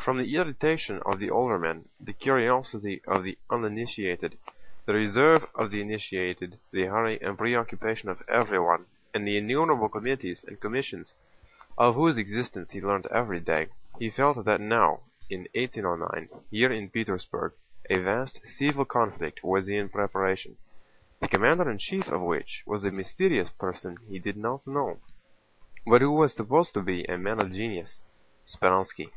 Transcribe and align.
From 0.00 0.16
the 0.18 0.34
irritation 0.34 1.00
of 1.06 1.20
the 1.20 1.30
older 1.30 1.56
men, 1.56 1.88
the 2.00 2.12
curiosity 2.14 3.00
of 3.06 3.22
the 3.22 3.38
uninitiated, 3.48 4.36
the 4.84 4.94
reserve 4.94 5.46
of 5.54 5.70
the 5.70 5.80
initiated, 5.80 6.58
the 6.72 6.86
hurry 6.86 7.22
and 7.22 7.38
preoccupation 7.38 8.08
of 8.08 8.20
everyone, 8.26 8.86
and 9.14 9.24
the 9.24 9.36
innumerable 9.36 9.88
committees 9.88 10.42
and 10.42 10.58
commissions 10.58 11.14
of 11.78 11.94
whose 11.94 12.18
existence 12.18 12.72
he 12.72 12.80
learned 12.80 13.06
every 13.06 13.38
day, 13.38 13.68
he 14.00 14.10
felt 14.10 14.44
that 14.44 14.60
now, 14.60 15.02
in 15.28 15.46
1809, 15.54 16.28
here 16.50 16.72
in 16.72 16.90
Petersburg 16.90 17.52
a 17.88 17.98
vast 17.98 18.44
civil 18.44 18.86
conflict 18.86 19.44
was 19.44 19.68
in 19.68 19.88
preparation, 19.88 20.56
the 21.20 21.28
commander 21.28 21.70
in 21.70 21.78
chief 21.78 22.08
of 22.08 22.20
which 22.22 22.64
was 22.66 22.82
a 22.84 22.90
mysterious 22.90 23.50
person 23.50 23.96
he 24.08 24.18
did 24.18 24.36
not 24.36 24.66
know, 24.66 24.98
but 25.86 26.00
who 26.00 26.10
was 26.10 26.34
supposed 26.34 26.74
to 26.74 26.82
be 26.82 27.04
a 27.04 27.16
man 27.16 27.38
of 27.38 27.52
genius—Speránski. 27.52 29.12